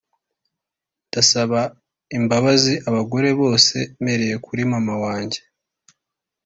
[1.07, 1.61] “Ndasaba
[2.17, 5.39] imbabazi abagore bose mpereye kuri mama wanjye